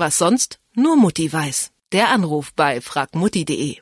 [0.00, 1.72] Was sonst nur Mutti weiß.
[1.92, 3.76] Der Anruf bei fragmutti.de.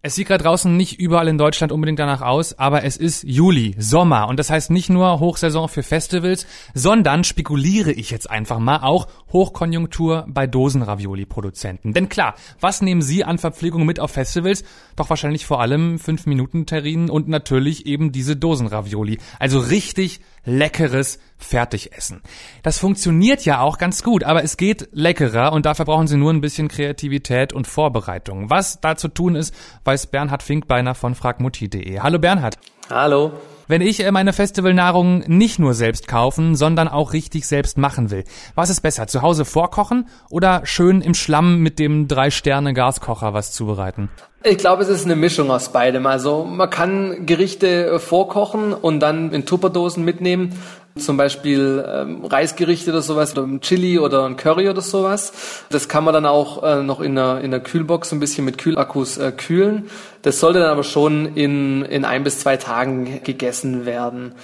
[0.00, 3.74] Es sieht gerade draußen nicht überall in Deutschland unbedingt danach aus, aber es ist Juli,
[3.76, 8.78] Sommer und das heißt nicht nur Hochsaison für Festivals, sondern spekuliere ich jetzt einfach mal
[8.78, 11.92] auch Hochkonjunktur bei Dosenravioli-Produzenten.
[11.92, 14.64] Denn klar, was nehmen Sie an Verpflegung mit auf Festivals?
[14.96, 19.18] Doch wahrscheinlich vor allem 5-Minuten-Terrinen und natürlich eben diese Dosenravioli.
[19.38, 22.22] Also richtig leckeres Fertigessen.
[22.62, 26.32] Das funktioniert ja auch ganz gut, aber es geht leckerer und dafür brauchen Sie nur
[26.32, 28.50] ein bisschen Kreativität und Vorbereitung.
[28.50, 32.00] Was da zu tun ist, weiß Bernhard Finkbeiner von fragmutti.de.
[32.00, 32.58] Hallo Bernhard.
[32.88, 33.32] Hallo.
[33.70, 38.24] Wenn ich äh, meine Festivalnahrung nicht nur selbst kaufen, sondern auch richtig selbst machen will,
[38.56, 39.06] was ist besser?
[39.06, 44.08] Zu Hause vorkochen oder schön im Schlamm mit dem Drei-Sterne-Gaskocher was zubereiten?
[44.42, 46.06] Ich glaube, es ist eine Mischung aus beidem.
[46.06, 50.58] Also man kann Gerichte vorkochen und dann in Tupperdosen mitnehmen.
[51.00, 55.32] Zum Beispiel ähm, Reisgerichte oder sowas oder ein Chili oder ein Curry oder sowas.
[55.70, 58.58] Das kann man dann auch äh, noch in einer, in einer Kühlbox ein bisschen mit
[58.58, 59.90] Kühlakkus äh, kühlen.
[60.22, 64.34] Das sollte dann aber schon in, in ein bis zwei Tagen gegessen werden.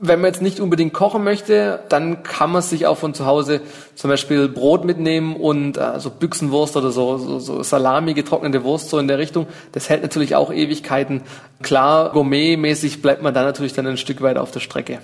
[0.00, 3.60] Wenn man jetzt nicht unbedingt kochen möchte, dann kann man sich auch von zu Hause
[3.94, 8.90] zum Beispiel Brot mitnehmen und äh, so Büchsenwurst oder so, so, so Salami, getrocknete Wurst
[8.90, 9.46] so in der Richtung.
[9.72, 11.22] Das hält natürlich auch Ewigkeiten.
[11.62, 14.98] Klar, gourmetmäßig bleibt man da natürlich dann ein Stück weit auf der Strecke.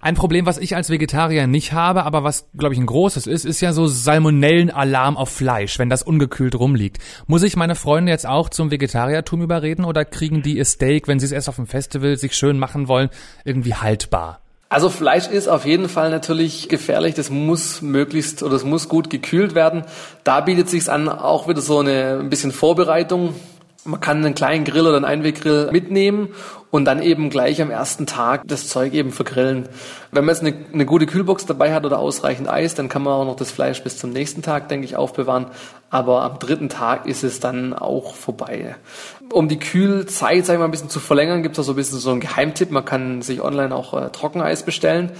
[0.00, 3.44] Ein Problem, was ich als Vegetarier nicht habe, aber was, glaube ich, ein großes ist,
[3.44, 6.98] ist ja so Salmonellenalarm auf Fleisch, wenn das ungekühlt rumliegt.
[7.26, 11.20] Muss ich meine Freunde jetzt auch zum Vegetariertum überreden oder kriegen die ihr Steak, wenn
[11.20, 13.10] sie es erst auf dem Festival sich schön machen wollen,
[13.44, 14.40] irgendwie haltbar?
[14.72, 17.14] Also Fleisch ist auf jeden Fall natürlich gefährlich.
[17.14, 19.84] Das muss möglichst oder es muss gut gekühlt werden.
[20.24, 23.34] Da bietet sich an auch wieder so eine ein bisschen Vorbereitung.
[23.84, 26.28] Man kann einen kleinen Grill oder einen Einweggrill mitnehmen
[26.70, 29.68] und dann eben gleich am ersten Tag das Zeug eben vergrillen.
[30.12, 33.12] Wenn man jetzt eine, eine, gute Kühlbox dabei hat oder ausreichend Eis, dann kann man
[33.12, 35.46] auch noch das Fleisch bis zum nächsten Tag, denke ich, aufbewahren.
[35.90, 38.76] Aber am dritten Tag ist es dann auch vorbei.
[39.30, 41.76] Um die Kühlzeit, sag ich mal, ein bisschen zu verlängern, gibt es auch so ein
[41.76, 42.70] bisschen so einen Geheimtipp.
[42.70, 45.10] Man kann sich online auch äh, Trockeneis bestellen.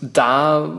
[0.00, 0.70] Da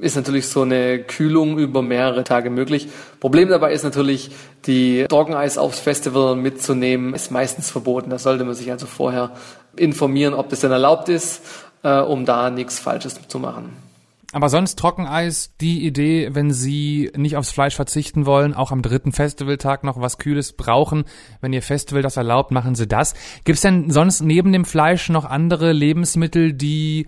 [0.00, 2.88] ist natürlich so eine Kühlung über mehrere Tage möglich.
[3.20, 4.30] Problem dabei ist natürlich,
[4.66, 8.10] die Trockeneis aufs Festival mitzunehmen, ist meistens verboten.
[8.10, 9.32] Da sollte man sich also vorher
[9.76, 11.42] informieren, ob das denn erlaubt ist,
[11.82, 13.86] äh, um da nichts Falsches zu machen.
[14.32, 19.12] Aber sonst Trockeneis, die Idee, wenn Sie nicht aufs Fleisch verzichten wollen, auch am dritten
[19.12, 21.04] Festivaltag noch was Kühles brauchen,
[21.40, 23.14] wenn Ihr Festival das erlaubt, machen Sie das.
[23.44, 27.06] Gibt es denn sonst neben dem Fleisch noch andere Lebensmittel, die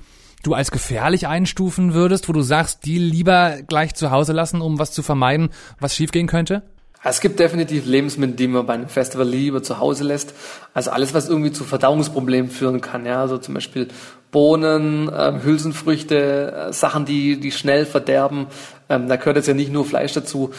[0.48, 4.78] du als gefährlich einstufen würdest, wo du sagst, die lieber gleich zu Hause lassen, um
[4.78, 6.62] was zu vermeiden, was schiefgehen könnte?
[7.04, 10.34] Es gibt definitiv Lebensmittel, die man bei einem Festival lieber zu Hause lässt.
[10.74, 13.06] Also alles, was irgendwie zu Verdauungsproblemen führen kann.
[13.06, 13.86] Ja, also zum Beispiel
[14.32, 18.48] Bohnen, ähm, Hülsenfrüchte, äh, Sachen, die, die schnell verderben.
[18.88, 20.50] Ähm, da gehört jetzt ja nicht nur Fleisch dazu,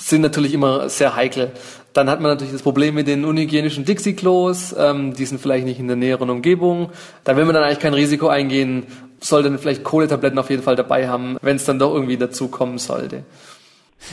[0.00, 1.52] sind natürlich immer sehr heikel.
[1.92, 5.80] Dann hat man natürlich das Problem mit den unhygienischen Dixie-Klos, ähm, die sind vielleicht nicht
[5.80, 6.90] in der näheren Umgebung.
[7.24, 8.86] Da will man dann eigentlich kein Risiko eingehen,
[9.20, 12.48] sollte dann vielleicht Kohletabletten auf jeden Fall dabei haben, wenn es dann doch irgendwie dazu
[12.48, 13.24] kommen sollte.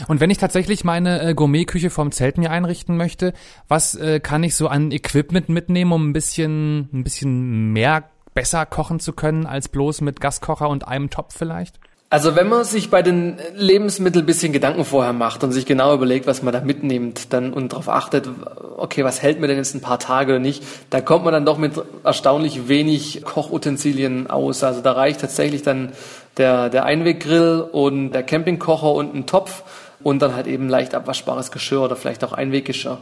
[0.08, 3.32] Und wenn ich tatsächlich meine äh, Gourmetküche vom Zelt mir einrichten möchte,
[3.68, 8.04] was äh, kann ich so an Equipment mitnehmen, um ein bisschen, ein bisschen mehr
[8.34, 11.78] besser kochen zu können als bloß mit Gaskocher und einem Topf vielleicht?
[12.08, 16.28] Also wenn man sich bei den Lebensmitteln bisschen Gedanken vorher macht und sich genau überlegt,
[16.28, 18.28] was man da mitnimmt, dann und darauf achtet,
[18.76, 21.44] okay, was hält mir denn jetzt ein paar Tage oder nicht, da kommt man dann
[21.44, 21.72] doch mit
[22.04, 24.62] erstaunlich wenig Kochutensilien aus.
[24.62, 25.92] Also da reicht tatsächlich dann
[26.36, 29.64] der, der Einweggrill und der Campingkocher und ein Topf
[30.00, 32.98] und dann halt eben leicht abwaschbares Geschirr oder vielleicht auch Einweggeschirr.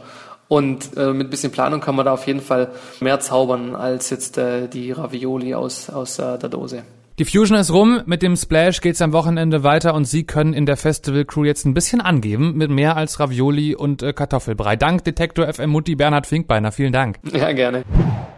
[0.47, 4.39] Und äh, mit bisschen Planung kann man da auf jeden Fall mehr zaubern als jetzt
[4.39, 6.83] äh, die Ravioli aus, aus äh, der Dose.
[7.17, 10.65] Die Fusion ist rum, mit dem Splash geht's am Wochenende weiter und Sie können in
[10.65, 14.75] der Festival Crew jetzt ein bisschen angeben mit mehr als Ravioli und äh, Kartoffelbrei.
[14.75, 16.73] Dank Detektor FM Mutti Bernhard Finkbeiner.
[16.73, 17.19] Vielen Dank.
[17.31, 17.85] Ja, gerne.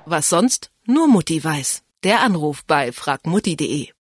[0.05, 1.81] Was sonst nur Mutti weiß.
[2.03, 3.87] Der Anruf bei fragmutti.de